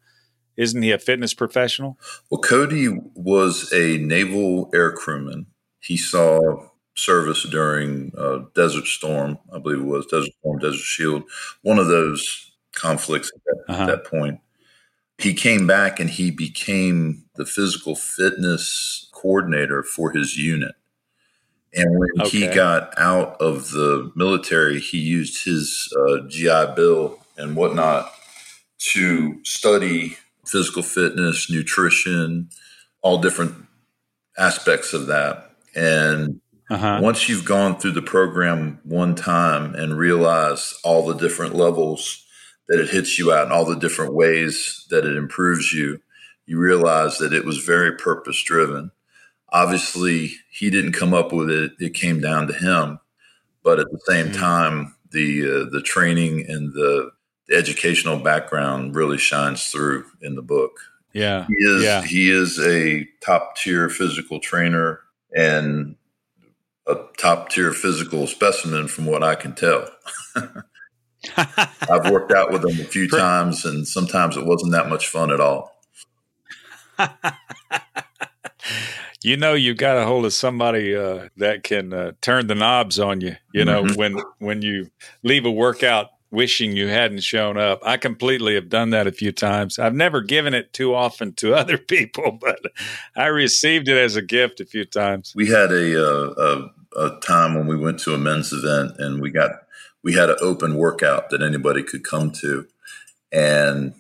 [0.58, 1.98] Isn't he a fitness professional?
[2.30, 5.46] Well, Cody was a naval air crewman
[5.88, 11.24] he saw service during uh, Desert Storm, I believe it was Desert Storm, Desert Shield,
[11.62, 13.84] one of those conflicts at that, uh-huh.
[13.84, 14.40] at that point.
[15.18, 20.76] He came back and he became the physical fitness coordinator for his unit.
[21.74, 22.30] And when okay.
[22.30, 28.12] he got out of the military, he used his uh, GI Bill and whatnot
[28.80, 32.50] to study physical fitness, nutrition,
[33.02, 33.54] all different
[34.38, 35.52] aspects of that.
[35.76, 37.00] And uh-huh.
[37.02, 42.26] once you've gone through the program one time and realize all the different levels
[42.68, 46.02] that it hits you at and all the different ways that it improves you,
[46.46, 48.92] you realize that it was very purpose driven.
[49.50, 53.00] Obviously, he didn't come up with it; it came down to him.
[53.64, 54.40] But at the same mm-hmm.
[54.40, 57.12] time, the uh, the training and the,
[57.48, 60.80] the educational background really shines through in the book.
[61.14, 61.84] Yeah, he is.
[61.84, 62.02] Yeah.
[62.04, 65.00] He is a top tier physical trainer
[65.36, 65.96] and
[66.86, 69.90] a top tier physical specimen from what I can tell.
[71.36, 75.32] I've worked out with him a few times, and sometimes it wasn't that much fun
[75.32, 75.74] at all.
[79.24, 83.00] you know, you got a hold of somebody uh, that can uh, turn the knobs
[83.00, 83.36] on you.
[83.54, 83.96] You know, mm-hmm.
[83.96, 84.92] when when you
[85.24, 87.80] leave a workout wishing you hadn't shown up.
[87.84, 89.80] I completely have done that a few times.
[89.80, 92.60] I've never given it too often to other people, but
[93.16, 95.34] I received it as a gift a few times.
[95.36, 99.22] We had a, uh, a, a time when we went to a men's event and
[99.22, 99.52] we got
[100.04, 102.66] we had an open workout that anybody could come to,
[103.32, 103.94] and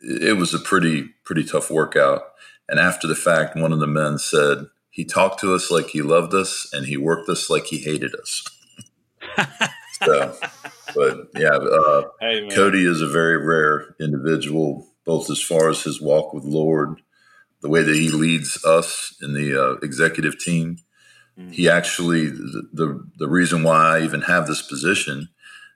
[0.00, 2.22] it was a pretty pretty tough workout.
[2.68, 6.02] And after the fact, one of the men said he talked to us like he
[6.02, 8.44] loved us, and he worked us like he hated us.
[10.04, 10.36] so
[10.94, 16.00] but yeah, uh, hey, Cody is a very rare individual, both as far as his
[16.00, 17.00] walk with Lord,
[17.60, 20.78] the way that he leads us in the uh, executive team.
[21.38, 21.52] Mm-hmm.
[21.52, 25.28] He actually the, the the reason why I even have this position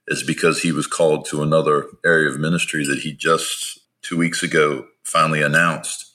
[0.08, 4.42] is because he was called to another area of ministry that he just two weeks
[4.42, 6.12] ago finally announced,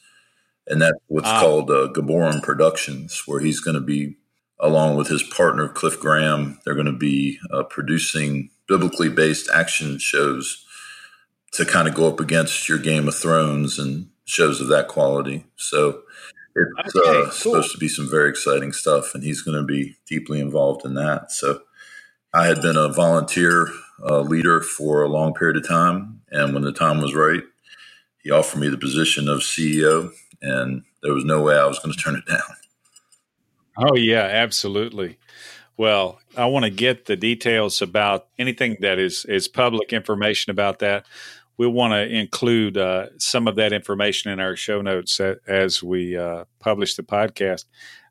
[0.67, 1.39] and that's what's ah.
[1.39, 4.17] called uh, Gibborim Productions, where he's going to be
[4.61, 6.59] along with his partner Cliff Graham.
[6.63, 10.65] They're going to be uh, producing biblically based action shows
[11.53, 15.43] to kind of go up against your Game of Thrones and shows of that quality.
[15.57, 16.03] So
[16.55, 17.31] it's okay, uh, cool.
[17.31, 20.93] supposed to be some very exciting stuff, and he's going to be deeply involved in
[20.95, 21.31] that.
[21.31, 21.61] So
[22.33, 23.69] I had been a volunteer
[24.03, 27.43] uh, leader for a long period of time, and when the time was right,
[28.23, 31.93] he offered me the position of CEO, and there was no way I was going
[31.93, 32.41] to turn it down.
[33.81, 35.17] Oh yeah, absolutely.
[35.77, 40.79] Well, I want to get the details about anything that is is public information about
[40.79, 41.05] that.
[41.57, 46.17] we want to include uh, some of that information in our show notes as we
[46.17, 47.65] uh, publish the podcast,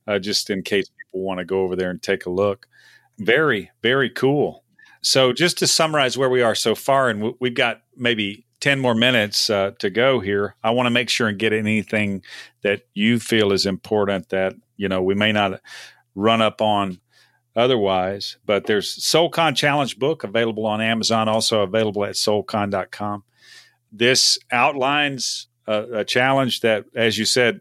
[0.09, 2.69] uh, just in case people want to go over there and take a look.
[3.19, 4.65] Very, very cool.
[5.03, 8.95] So, just to summarize where we are so far, and we've got maybe 10 more
[8.95, 10.55] minutes uh, to go here.
[10.63, 12.23] I want to make sure and get anything
[12.63, 15.61] that you feel is important that, you know, we may not
[16.15, 17.01] run up on
[17.55, 18.39] otherwise.
[18.47, 23.25] But there's SoulCon Challenge book available on Amazon, also available at soulcon.com.
[23.93, 27.61] This outlines a, a challenge that, as you said,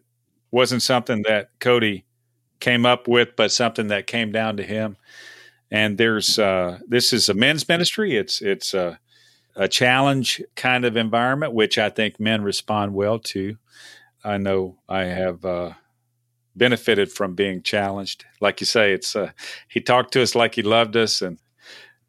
[0.49, 2.05] wasn't something that Cody
[2.61, 4.95] came up with, but something that came down to him.
[5.69, 8.15] And there's uh, this is a men's ministry.
[8.15, 8.99] It's it's a,
[9.55, 13.57] a challenge kind of environment, which I think men respond well to.
[14.23, 15.73] I know I have uh,
[16.55, 18.25] benefited from being challenged.
[18.41, 19.31] Like you say, it's uh,
[19.67, 21.39] he talked to us like he loved us, and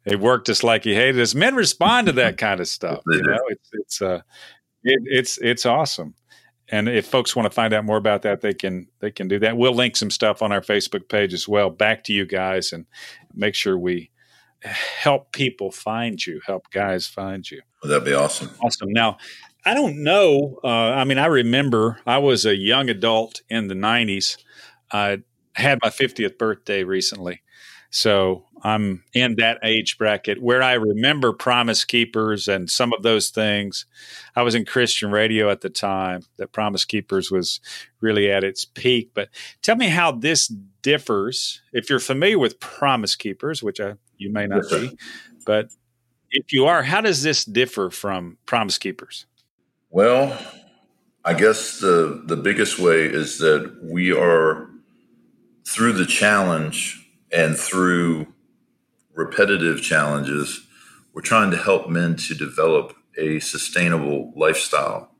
[0.05, 1.35] he worked us like he hated us.
[1.35, 3.01] Men respond to that kind of stuff.
[3.07, 4.21] you know, it's it's uh,
[4.83, 6.15] it, it's it's awesome.
[6.73, 9.39] And if folks want to find out more about that, they can they can do
[9.39, 9.57] that.
[9.57, 11.69] We'll link some stuff on our Facebook page as well.
[11.69, 12.85] Back to you guys, and
[13.33, 14.11] make sure we
[14.63, 17.61] help people find you, help guys find you.
[17.81, 18.49] Well, that'd be awesome.
[18.61, 18.91] Awesome.
[18.91, 19.17] Now,
[19.63, 20.59] I don't know.
[20.63, 24.37] Uh, I mean, I remember I was a young adult in the 90s.
[24.91, 25.19] I
[25.53, 27.41] had my 50th birthday recently.
[27.91, 33.29] So I'm in that age bracket where I remember Promise Keepers and some of those
[33.29, 33.85] things.
[34.35, 37.59] I was in Christian radio at the time that Promise Keepers was
[37.99, 39.11] really at its peak.
[39.13, 39.29] But
[39.61, 40.47] tell me how this
[40.81, 41.61] differs.
[41.73, 44.97] If you're familiar with Promise Keepers, which I, you may not be,
[45.45, 45.69] but
[46.31, 49.25] if you are, how does this differ from Promise Keepers?
[49.91, 50.39] Well,
[51.25, 54.69] I guess the the biggest way is that we are
[55.65, 58.27] through the challenge and through
[59.13, 60.65] repetitive challenges,
[61.13, 65.11] we're trying to help men to develop a sustainable lifestyle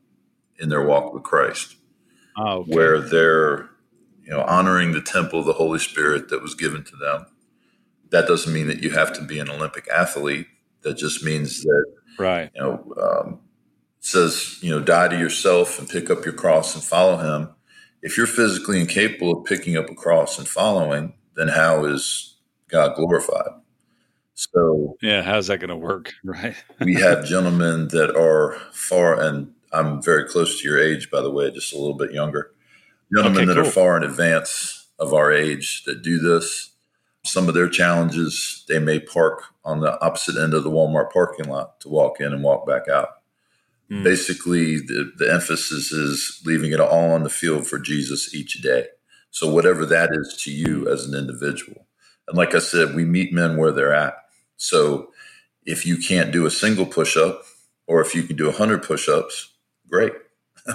[0.58, 1.76] in their walk with Christ.
[2.38, 2.74] Oh, okay.
[2.74, 3.68] Where they're
[4.24, 7.26] you know honoring the temple of the Holy Spirit that was given to them.
[8.10, 10.46] That doesn't mean that you have to be an Olympic athlete.
[10.80, 11.84] That just means that
[12.18, 12.50] right.
[12.54, 13.40] You know, um,
[14.02, 17.48] says, you know, die to yourself and pick up your cross and follow him.
[18.02, 22.36] If you're physically incapable of picking up a cross and following, then how is
[22.68, 23.52] God glorified?
[24.34, 26.12] So, yeah, how's that going to work?
[26.24, 26.56] Right.
[26.80, 31.30] we have gentlemen that are far, and I'm very close to your age, by the
[31.30, 32.50] way, just a little bit younger.
[33.14, 33.68] Gentlemen okay, that cool.
[33.68, 36.70] are far in advance of our age that do this.
[37.24, 41.48] Some of their challenges, they may park on the opposite end of the Walmart parking
[41.48, 43.21] lot to walk in and walk back out
[43.92, 44.04] Mm.
[44.04, 48.86] Basically, the, the emphasis is leaving it all on the field for Jesus each day.
[49.30, 51.86] So, whatever that is to you as an individual.
[52.26, 54.14] And like I said, we meet men where they're at.
[54.56, 55.12] So,
[55.66, 57.42] if you can't do a single push up,
[57.86, 59.52] or if you can do 100 push ups,
[59.90, 60.12] great.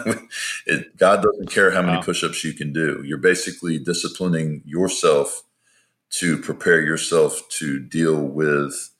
[0.67, 2.03] it, God doesn't care how many wow.
[2.03, 3.01] push ups you can do.
[3.03, 5.41] You're basically disciplining yourself
[6.10, 8.91] to prepare yourself to deal with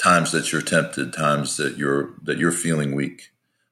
[0.00, 3.30] times that you're tempted, times that you're that you're feeling weak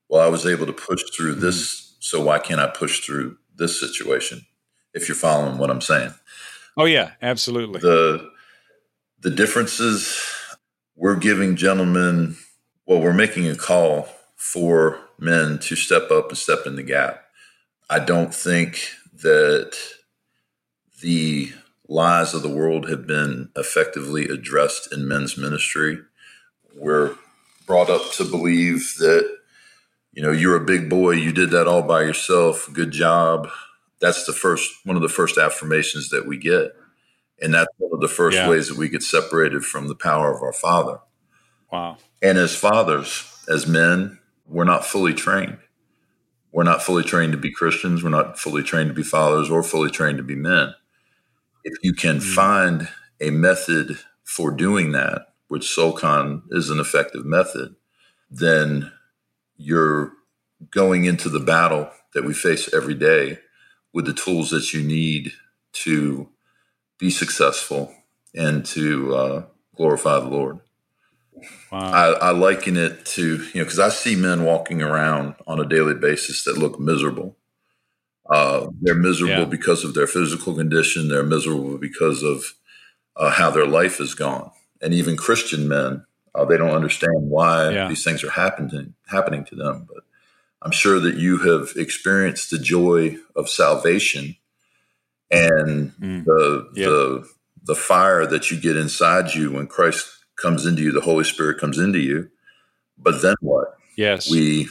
[0.08, 1.42] well, I was able to push through mm-hmm.
[1.42, 4.46] this, so why can't I push through this situation?
[4.94, 6.14] If you're following what I'm saying.
[6.76, 7.80] Oh yeah, absolutely.
[7.80, 8.30] The
[9.20, 10.18] the differences
[10.94, 12.36] we're giving gentlemen
[12.86, 17.24] well, we're making a call for men to step up and step in the gap.
[17.90, 18.90] I don't think
[19.22, 19.76] that
[21.02, 21.52] the
[21.88, 25.98] lies of the world have been effectively addressed in men's ministry.
[26.76, 27.16] We're
[27.66, 29.28] brought up to believe that
[30.16, 31.12] you know, you're a big boy.
[31.12, 32.70] You did that all by yourself.
[32.72, 33.48] Good job.
[34.00, 36.72] That's the first one of the first affirmations that we get,
[37.40, 38.48] and that's one of the first yeah.
[38.48, 41.00] ways that we get separated from the power of our Father.
[41.70, 41.98] Wow.
[42.22, 45.58] And as fathers, as men, we're not fully trained.
[46.50, 48.02] We're not fully trained to be Christians.
[48.02, 50.74] We're not fully trained to be fathers or fully trained to be men.
[51.64, 52.34] If you can mm-hmm.
[52.34, 52.88] find
[53.20, 57.76] a method for doing that, which SoulCon is an effective method,
[58.30, 58.92] then
[59.56, 60.12] you're
[60.70, 63.38] going into the battle that we face every day
[63.92, 65.32] with the tools that you need
[65.72, 66.28] to
[66.98, 67.94] be successful
[68.34, 69.44] and to uh,
[69.76, 70.60] glorify the Lord.
[71.70, 71.78] Wow.
[71.80, 75.68] I, I, liken it to, you know, because I see men walking around on a
[75.68, 77.36] daily basis that look miserable.
[78.28, 79.44] Uh, they're miserable yeah.
[79.44, 81.08] because of their physical condition.
[81.08, 82.54] They're miserable because of
[83.16, 84.50] uh, how their life has gone.
[84.80, 87.88] And even Christian men uh, they don't understand why yeah.
[87.88, 89.86] these things are happening happening to them.
[89.88, 90.04] But
[90.62, 94.36] I'm sure that you have experienced the joy of salvation
[95.30, 96.24] and mm.
[96.24, 96.88] the yep.
[96.88, 97.28] the
[97.64, 101.58] the fire that you get inside you when Christ comes into you, the Holy Spirit
[101.58, 102.30] comes into you.
[102.96, 103.76] But then what?
[103.96, 104.30] Yes.
[104.30, 104.68] We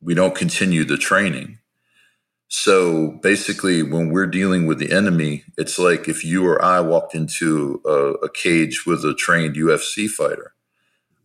[0.00, 1.58] we don't continue the training.
[2.48, 7.14] So basically, when we're dealing with the enemy, it's like if you or I walked
[7.14, 10.52] into a, a cage with a trained UFC fighter.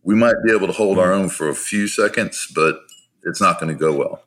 [0.02, 1.16] We might be able to hold our mm.
[1.16, 2.80] own for a few seconds, but
[3.24, 4.22] it's not going to go well.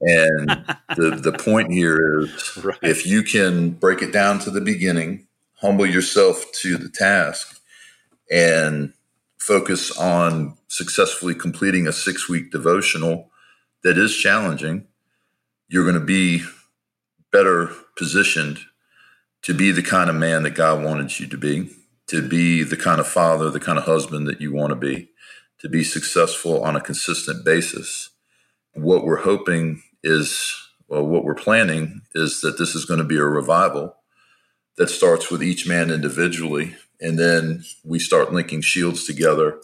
[0.00, 0.48] And
[0.96, 2.78] the, the point here is right.
[2.82, 5.26] if you can break it down to the beginning,
[5.60, 7.60] humble yourself to the task,
[8.30, 8.92] and
[9.38, 13.30] focus on successfully completing a six week devotional
[13.82, 14.86] that is challenging,
[15.68, 16.42] you're going to be
[17.32, 18.58] better positioned
[19.42, 21.70] to be the kind of man that God wanted you to be,
[22.08, 25.10] to be the kind of father, the kind of husband that you want to be,
[25.60, 28.10] to be successful on a consistent basis.
[28.74, 30.54] What we're hoping is,
[30.88, 33.96] well, what we're planning is that this is going to be a revival
[34.76, 39.60] that starts with each man individually, and then we start linking shields together,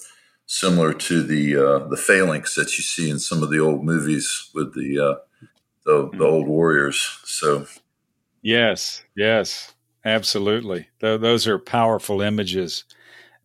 [0.46, 4.50] similar to the uh, the phalanx that you see in some of the old movies
[4.54, 5.14] with the uh,
[5.84, 7.20] the, the old warriors.
[7.24, 7.66] So,
[8.42, 9.72] yes, yes,
[10.04, 10.88] absolutely.
[11.00, 12.84] Th- those are powerful images.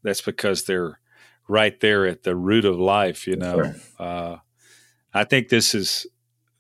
[0.03, 0.99] That's because they're
[1.47, 3.27] right there at the root of life.
[3.27, 3.75] You know, right.
[3.99, 4.37] uh,
[5.13, 6.07] I think this is.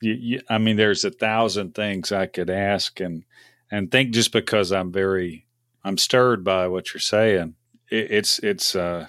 [0.01, 3.25] You, you, I mean, there's a thousand things I could ask and
[3.69, 5.45] and think just because I'm very
[5.83, 7.55] I'm stirred by what you're saying.
[7.89, 9.07] It, it's it's uh,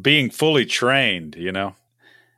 [0.00, 1.36] being fully trained.
[1.36, 1.74] You know,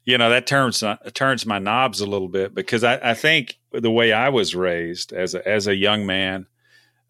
[0.04, 3.58] you know that turns uh, turns my knobs a little bit because I, I think
[3.72, 6.46] the way I was raised as a, as a young man,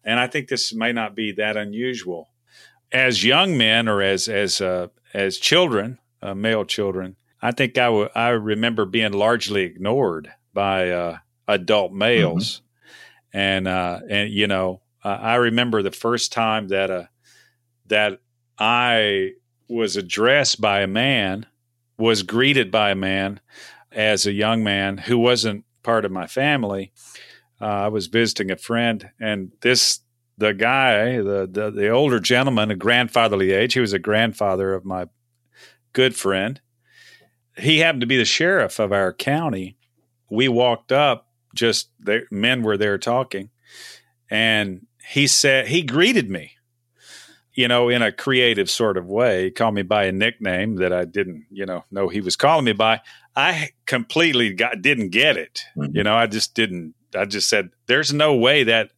[0.03, 2.29] and I think this may not be that unusual.
[2.91, 7.85] As young men or as as uh, as children, uh, male children, I think I,
[7.85, 12.61] w- I remember being largely ignored by uh, adult males,
[13.33, 13.37] mm-hmm.
[13.37, 17.05] and uh, and you know I remember the first time that uh,
[17.87, 18.19] that
[18.57, 19.31] I
[19.67, 21.45] was addressed by a man
[21.97, 23.39] was greeted by a man
[23.91, 26.91] as a young man who wasn't part of my family.
[27.61, 29.99] Uh, I was visiting a friend, and this
[30.37, 33.73] the guy, the, the the older gentleman, a grandfatherly age.
[33.73, 35.07] He was a grandfather of my
[35.93, 36.59] good friend.
[37.57, 39.77] He happened to be the sheriff of our county.
[40.29, 43.49] We walked up, just the men were there talking,
[44.29, 46.53] and he said he greeted me
[47.53, 49.45] you know, in a creative sort of way.
[49.45, 52.65] He called me by a nickname that I didn't, you know, know he was calling
[52.65, 53.01] me by.
[53.35, 55.61] I completely got didn't get it.
[55.77, 55.95] Mm-hmm.
[55.95, 56.95] You know, I just didn't.
[57.15, 58.91] I just said, "There's no way that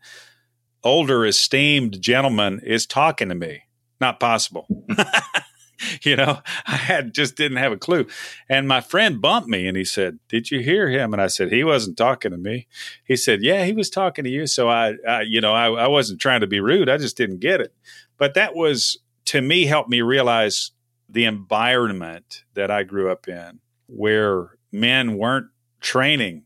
[0.83, 3.63] older esteemed gentleman is talking to me.
[3.99, 4.67] Not possible."
[6.03, 8.07] you know, I had just didn't have a clue.
[8.49, 11.51] And my friend bumped me and he said, "Did you hear him?" And I said,
[11.51, 12.67] "He wasn't talking to me."
[13.03, 15.87] He said, "Yeah, he was talking to you." So I, I you know, I, I
[15.87, 16.89] wasn't trying to be rude.
[16.89, 17.73] I just didn't get it.
[18.17, 20.71] But that was to me helped me realize
[21.09, 25.47] the environment that I grew up in, where men weren't
[25.81, 26.43] training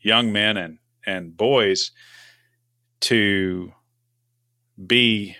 [0.00, 1.92] young men and and boys
[3.00, 3.72] to
[4.86, 5.36] be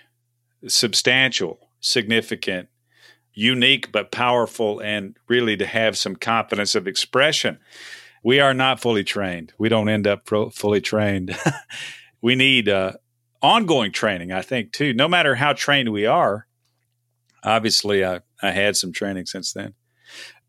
[0.67, 2.69] substantial, significant
[3.33, 7.57] unique but powerful and really to have some confidence of expression.
[8.23, 9.53] We are not fully trained.
[9.57, 11.35] We don't end up pro- fully trained.
[12.21, 12.93] we need uh,
[13.41, 14.93] ongoing training, I think, too.
[14.93, 16.47] No matter how trained we are,
[17.43, 19.73] obviously, I, I had some training since then.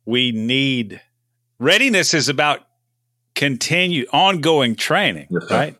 [0.04, 1.00] We need
[1.58, 2.60] readiness is about
[3.42, 5.76] continue ongoing training, yes, right?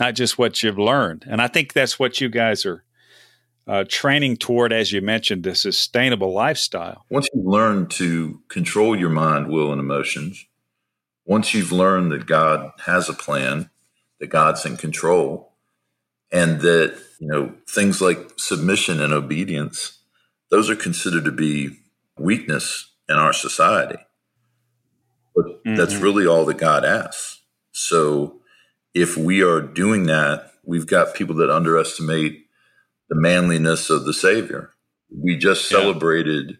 [0.00, 1.24] Not just what you've learned.
[1.28, 2.82] And I think that's what you guys are
[3.68, 7.04] uh, training toward, as you mentioned, a sustainable lifestyle.
[7.08, 10.44] Once you learn to control your mind, will, and emotions,
[11.24, 13.70] once you've learned that God has a plan,
[14.18, 15.52] that God's in control,
[16.32, 20.00] and that you know things like submission and obedience,
[20.50, 21.78] those are considered to be
[22.18, 23.98] weakness in our society.
[25.34, 25.76] But mm-hmm.
[25.76, 27.40] that's really all that God asks.
[27.72, 28.40] So
[28.94, 32.46] if we are doing that, we've got people that underestimate
[33.08, 34.70] the manliness of the Savior.
[35.10, 36.58] We just celebrated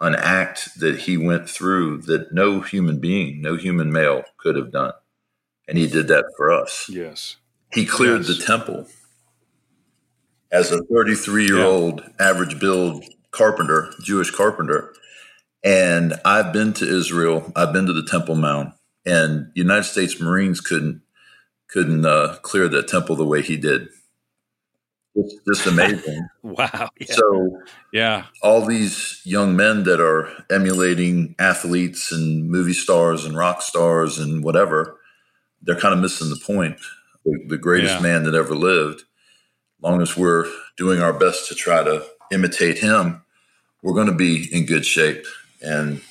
[0.00, 0.08] yeah.
[0.08, 4.72] an act that he went through that no human being, no human male could have
[4.72, 4.92] done.
[5.68, 6.86] And he did that for us.
[6.90, 7.36] Yes.
[7.72, 8.38] He cleared yes.
[8.38, 8.86] the temple
[10.52, 14.94] as a 33 year old average build carpenter, Jewish carpenter.
[15.64, 17.50] And I've been to Israel.
[17.56, 18.74] I've been to the Temple Mount,
[19.06, 21.00] and United States Marines couldn't
[21.68, 23.88] couldn't uh, clear that temple the way he did.
[25.16, 26.28] It's just amazing.
[26.42, 26.88] wow.
[27.00, 27.06] Yeah.
[27.14, 27.62] So,
[27.92, 34.18] yeah, all these young men that are emulating athletes and movie stars and rock stars
[34.18, 34.98] and whatever,
[35.62, 36.78] they're kind of missing the point.
[37.24, 38.02] The, the greatest yeah.
[38.02, 39.04] man that ever lived.
[39.80, 40.46] Long as we're
[40.76, 43.22] doing our best to try to imitate him,
[43.82, 45.24] we're going to be in good shape.
[45.64, 46.02] And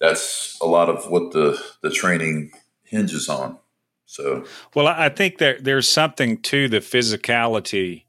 [0.00, 2.52] that's a lot of what the the training
[2.84, 3.58] hinges on.
[4.06, 4.44] So,
[4.74, 8.04] well, I think there there's something to the physicality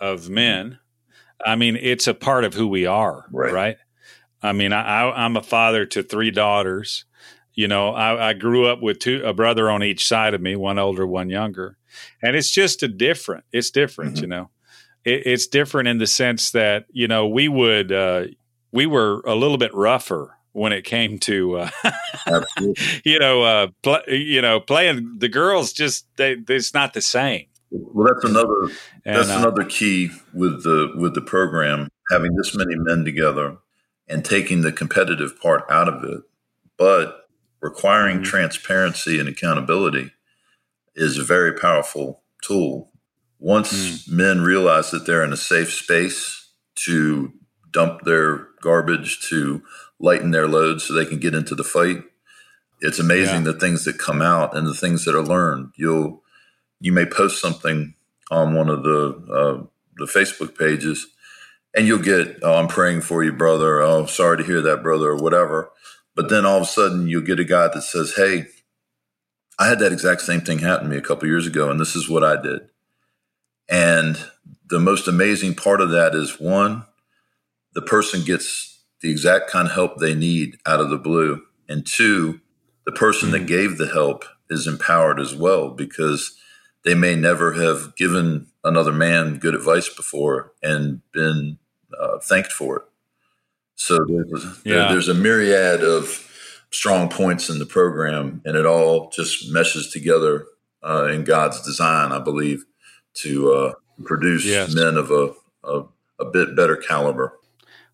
[0.00, 0.78] of men.
[1.44, 3.52] I mean, it's a part of who we are, right?
[3.52, 3.76] right?
[4.42, 7.04] I mean, I, I'm a father to three daughters.
[7.54, 10.56] You know, I, I grew up with two a brother on each side of me,
[10.56, 11.76] one older, one younger,
[12.22, 13.44] and it's just a different.
[13.52, 14.22] It's different, mm-hmm.
[14.22, 14.50] you know.
[15.04, 18.24] It, it's different in the sense that you know we would uh,
[18.72, 21.70] we were a little bit rougher when it came to uh,
[23.04, 27.46] you know uh, pl- you know playing the girls just they, it's not the same
[27.70, 28.62] well that's another
[29.04, 33.56] and, that's uh, another key with the with the program having this many men together
[34.08, 36.22] and taking the competitive part out of it
[36.76, 37.26] but
[37.60, 38.24] requiring mm-hmm.
[38.24, 40.10] transparency and accountability
[40.94, 42.90] is a very powerful tool
[43.38, 44.12] once mm.
[44.12, 47.32] men realize that they're in a safe space to
[47.70, 49.62] dump their garbage to
[50.00, 52.02] lighten their load so they can get into the fight.
[52.80, 53.52] It's amazing yeah.
[53.52, 55.72] the things that come out and the things that are learned.
[55.76, 56.22] You'll
[56.80, 57.94] you may post something
[58.30, 59.66] on one of the uh,
[59.98, 61.06] the Facebook pages,
[61.74, 65.10] and you'll get, "Oh, I'm praying for you, brother." "Oh, sorry to hear that, brother,"
[65.10, 65.70] or whatever.
[66.14, 68.46] But then all of a sudden, you'll get a guy that says, "Hey,
[69.58, 71.94] I had that exact same thing happen to me a couple years ago, and this
[71.94, 72.68] is what I did."
[73.68, 74.18] And
[74.68, 76.84] the most amazing part of that is one,
[77.74, 81.42] the person gets the exact kind of help they need out of the blue.
[81.68, 82.40] And two,
[82.84, 83.38] the person mm-hmm.
[83.38, 86.36] that gave the help is empowered as well because
[86.84, 91.58] they may never have given another man good advice before and been
[91.98, 92.82] uh, thanked for it.
[93.74, 94.74] So there's, yeah.
[94.74, 96.28] there, there's a myriad of
[96.70, 100.46] strong points in the program, and it all just meshes together
[100.82, 102.64] uh, in God's design, I believe,
[103.14, 103.72] to uh,
[104.04, 104.74] produce yes.
[104.74, 105.32] men of a,
[105.64, 105.84] a,
[106.20, 107.38] a bit better caliber.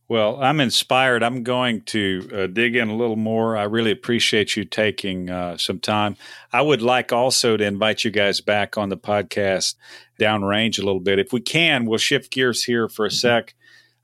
[0.09, 1.22] Well, I'm inspired.
[1.22, 3.59] I'm going to uh, dig in a little more.
[3.59, 6.16] I really appreciate you taking uh, some time.
[6.50, 9.74] I would like also to invite you guys back on the podcast
[10.18, 11.18] downrange a little bit.
[11.18, 13.16] If we can, we'll shift gears here for a mm-hmm.
[13.16, 13.54] sec.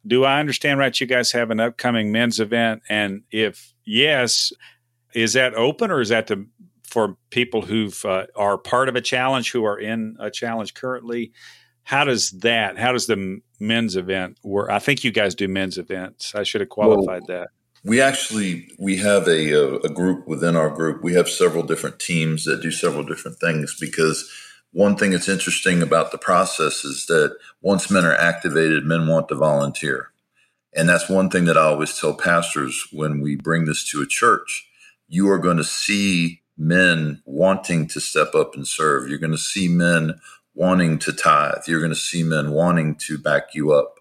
[0.07, 1.01] Do I understand right?
[1.01, 2.83] You guys have an upcoming men's event.
[2.91, 4.53] And if yes,
[5.15, 6.31] is that open or is that
[6.83, 11.33] for people who uh, are part of a challenge, who are in a challenge currently?
[11.85, 15.79] How does that how does the men's event work i think you guys do men's
[15.79, 16.35] events.
[16.35, 17.49] I should have qualified well, that.
[17.85, 21.03] we actually we have a, uh, a group within our group.
[21.03, 24.31] We have several different teams that do several different things because
[24.73, 29.29] one thing that's interesting about the process is that once men are activated men want
[29.29, 30.11] to volunteer.
[30.77, 34.07] And that's one thing that i always tell pastors when we bring this to a
[34.07, 34.69] church.
[35.09, 39.09] You are going to see men wanting to step up and serve.
[39.09, 40.21] You're going to see men
[40.55, 41.67] wanting to tithe.
[41.67, 44.01] You're going to see men wanting to back you up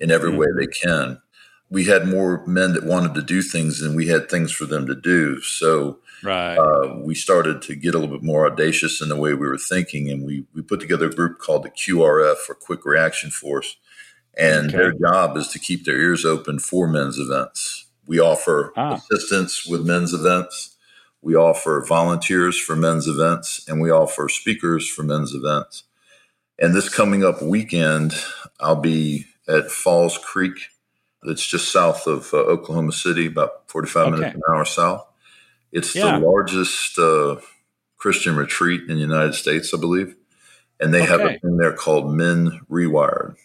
[0.00, 0.38] in every mm-hmm.
[0.38, 1.20] way they can.
[1.70, 4.86] We had more men that wanted to do things than we had things for them
[4.86, 5.40] to do.
[5.40, 6.56] So right.
[6.56, 9.56] uh, we started to get a little bit more audacious in the way we were
[9.56, 10.10] thinking.
[10.10, 13.76] And we, we put together a group called the QRF or Quick Reaction Force.
[14.36, 14.76] And okay.
[14.76, 17.86] their job is to keep their ears open for men's events.
[18.06, 18.94] We offer ah.
[18.94, 20.76] assistance with men's events.
[21.22, 25.84] We offer volunteers for men's events and we offer speakers for men's events.
[26.58, 28.14] And this coming up weekend,
[28.60, 30.68] I'll be at Falls Creek.
[31.24, 34.10] It's just south of uh, Oklahoma City, about 45 okay.
[34.10, 35.06] minutes an hour south.
[35.70, 36.18] It's yeah.
[36.18, 37.36] the largest uh,
[37.96, 40.14] Christian retreat in the United States, I believe.
[40.80, 41.10] And they okay.
[41.10, 43.36] have a thing there called Men Rewired,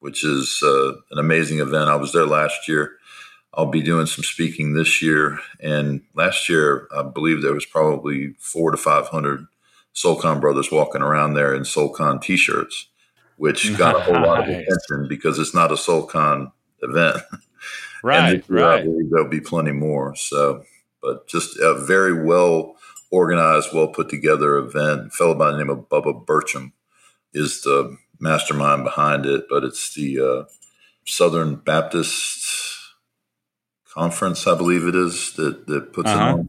[0.00, 1.88] which is uh, an amazing event.
[1.88, 2.96] I was there last year.
[3.54, 5.40] I'll be doing some speaking this year.
[5.60, 9.46] And last year, I believe there was probably four to 500
[9.94, 12.86] SoulCon brothers walking around there in SoulCon t-shirts,
[13.36, 17.18] which got a whole lot of attention because it's not a SoulCon event.
[18.02, 18.86] Right, right.
[19.10, 20.14] there'll be plenty more.
[20.16, 20.64] So,
[21.02, 22.76] but just a very well
[23.10, 25.08] organized, well put together event.
[25.08, 26.72] A fellow by the name of Bubba Burcham
[27.32, 30.44] is the mastermind behind it, but it's the uh,
[31.04, 32.46] Southern Baptist
[33.92, 36.20] Conference, I believe it is, that, that puts uh-huh.
[36.20, 36.48] it on.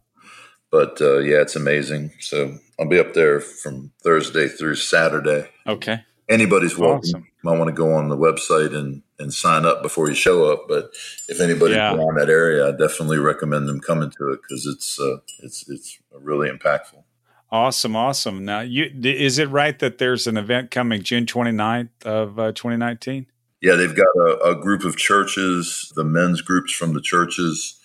[0.71, 2.11] But uh, yeah, it's amazing.
[2.19, 5.49] So I'll be up there from Thursday through Saturday.
[5.67, 6.01] Okay.
[6.29, 6.99] Anybody's welcome.
[6.99, 7.27] Awesome.
[7.43, 10.67] Might want to go on the website and, and sign up before you show up.
[10.69, 10.91] But
[11.27, 11.93] if anybody's yeah.
[11.93, 15.99] around that area, I definitely recommend them coming to it because it's uh, it's it's
[16.11, 17.03] really impactful.
[17.51, 18.45] Awesome, awesome.
[18.45, 23.25] Now, you is it right that there's an event coming June 29th of uh, 2019?
[23.61, 25.91] Yeah, they've got a, a group of churches.
[25.95, 27.77] The men's groups from the churches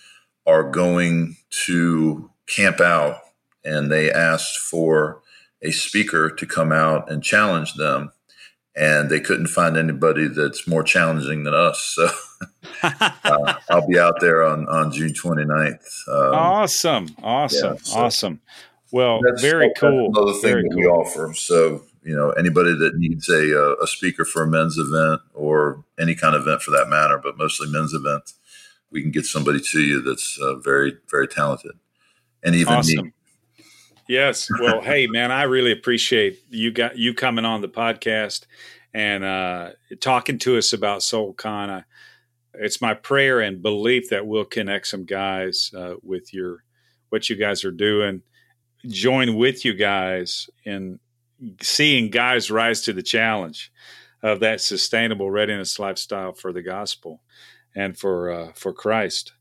[0.46, 3.20] are going to camp out
[3.64, 5.22] and they asked for
[5.62, 8.12] a speaker to come out and challenge them.
[8.76, 11.80] and they couldn't find anybody that's more challenging than us.
[11.80, 12.08] So
[12.82, 16.08] uh, I'll be out there on, on June 29th.
[16.08, 17.16] Um, awesome.
[17.22, 17.74] Awesome.
[17.74, 18.40] Yeah, so awesome.
[18.92, 20.10] Well, very cool.
[20.14, 20.80] another thing very that cool.
[20.80, 21.34] we offer.
[21.34, 25.84] So, you know, anybody that needs a, uh, a speaker for a men's event or
[25.98, 28.34] any kind of event for that matter, but mostly men's events,
[28.90, 31.72] we can get somebody to you that's uh, very, very talented.
[32.46, 33.06] And even awesome.
[33.06, 33.12] me.
[34.08, 34.48] Yes.
[34.60, 38.46] Well, hey, man, I really appreciate you got you coming on the podcast
[38.94, 39.70] and uh,
[40.00, 41.70] talking to us about SoulCon.
[41.70, 41.84] I,
[42.54, 46.62] it's my prayer and belief that we'll connect some guys uh, with your
[47.08, 48.22] what you guys are doing.
[48.86, 51.00] Join with you guys in
[51.60, 53.72] seeing guys rise to the challenge
[54.22, 57.22] of that sustainable readiness lifestyle for the gospel
[57.74, 59.32] and for uh, for Christ.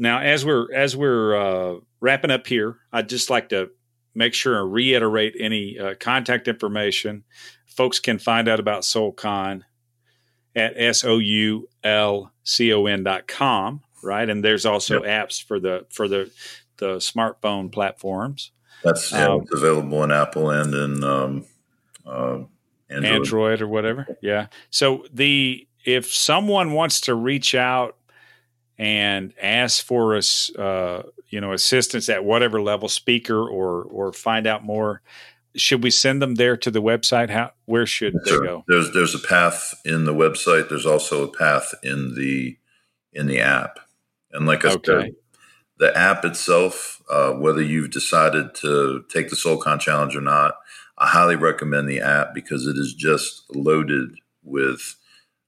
[0.00, 3.70] Now, as we're as we're uh, wrapping up here, I'd just like to
[4.14, 7.22] make sure and reiterate any uh, contact information.
[7.66, 9.62] Folks can find out about SoulCon
[10.56, 14.28] at S O U L C O N dot com, right?
[14.28, 15.28] And there's also yep.
[15.28, 16.30] apps for the for the
[16.78, 18.52] the smartphone platforms.
[18.82, 21.44] That's um, available in Apple and in um,
[22.06, 22.38] uh,
[22.88, 23.04] Android.
[23.04, 24.16] Android or whatever.
[24.22, 24.46] Yeah.
[24.70, 27.96] So the if someone wants to reach out
[28.80, 34.46] and ask for us, uh, you know, assistance at whatever level, speaker or or find
[34.46, 35.02] out more.
[35.54, 37.28] Should we send them there to the website?
[37.28, 38.64] How where should they go?
[38.68, 40.70] There's there's a path in the website.
[40.70, 42.56] There's also a path in the
[43.12, 43.80] in the app.
[44.32, 44.92] And like I okay.
[44.92, 45.14] said,
[45.76, 50.54] the app itself, uh, whether you've decided to take the SoulCon challenge or not,
[50.96, 54.96] I highly recommend the app because it is just loaded with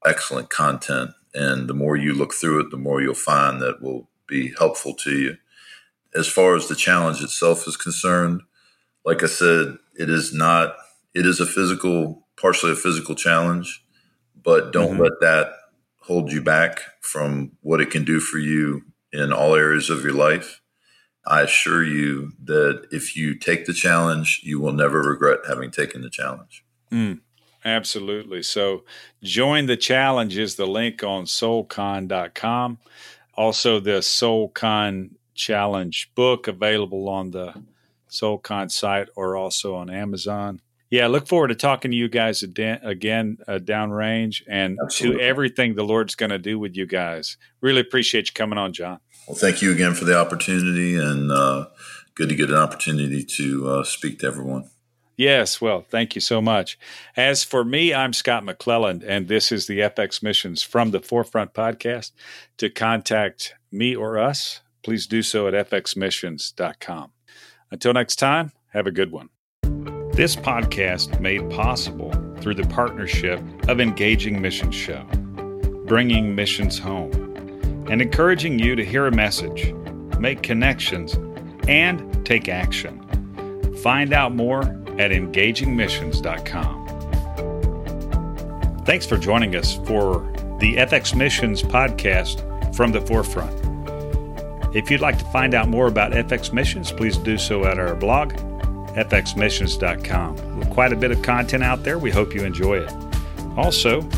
[0.04, 4.08] excellent content and the more you look through it, the more you'll find that will
[4.26, 5.36] be helpful to you.
[6.14, 8.42] As far as the challenge itself is concerned,
[9.04, 10.76] like I said, it is not,
[11.14, 13.84] it is a physical, partially a physical challenge,
[14.42, 15.02] but don't mm-hmm.
[15.02, 15.52] let that
[16.00, 20.14] hold you back from what it can do for you in all areas of your
[20.14, 20.60] life.
[21.26, 26.02] I assure you that if you take the challenge, you will never regret having taken
[26.02, 26.64] the challenge.
[26.90, 27.20] Mm.
[27.64, 28.42] Absolutely.
[28.42, 28.84] So
[29.22, 32.78] join the challenge is the link on soulcon.com.
[33.34, 37.54] Also, the SoulCon challenge book available on the
[38.10, 40.60] SoulCon site or also on Amazon.
[40.90, 45.20] Yeah, look forward to talking to you guys again uh, downrange and Absolutely.
[45.20, 47.38] to everything the Lord's going to do with you guys.
[47.62, 48.98] Really appreciate you coming on, John.
[49.26, 51.68] Well, thank you again for the opportunity and uh,
[52.14, 54.68] good to get an opportunity to uh, speak to everyone.
[55.16, 56.78] Yes, well, thank you so much.
[57.16, 61.52] As for me, I'm Scott McClelland, and this is the FX Missions from the Forefront
[61.52, 62.12] podcast.
[62.58, 67.12] To contact me or us, please do so at fxmissions.com.
[67.70, 69.28] Until next time, have a good one.
[70.12, 75.04] This podcast made possible through the partnership of Engaging Missions Show,
[75.86, 77.12] bringing missions home,
[77.88, 79.72] and encouraging you to hear a message,
[80.18, 81.14] make connections,
[81.68, 82.98] and take action.
[83.82, 86.82] Find out more at engagingmissions.com.
[88.84, 90.28] Thanks for joining us for
[90.58, 93.52] the FX Missions podcast from the forefront.
[94.74, 97.94] If you'd like to find out more about FX Missions, please do so at our
[97.94, 98.32] blog,
[98.94, 100.58] fxmissions.com.
[100.58, 102.92] With quite a bit of content out there, we hope you enjoy it.
[103.56, 104.08] Also,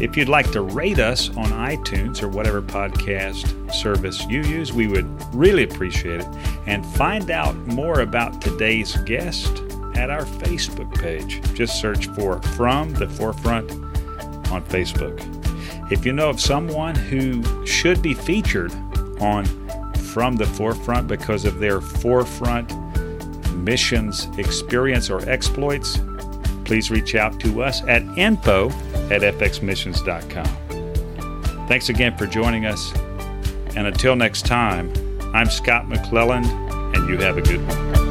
[0.00, 4.86] if you'd like to rate us on iTunes or whatever podcast service you use, we
[4.86, 6.26] would really appreciate it.
[6.66, 9.62] And find out more about today's guest
[9.96, 11.40] at our Facebook page.
[11.54, 13.70] Just search for From the Forefront
[14.50, 15.20] on Facebook.
[15.90, 18.72] If you know of someone who should be featured
[19.20, 19.44] on
[20.12, 22.72] From the Forefront because of their forefront
[23.54, 26.00] missions experience or exploits,
[26.64, 28.70] please reach out to us at info
[29.10, 30.46] at fxmissions.com.
[31.68, 32.92] Thanks again for joining us.
[33.76, 34.92] And until next time,
[35.34, 36.46] I'm Scott McClelland,
[36.94, 38.03] and you have a good one.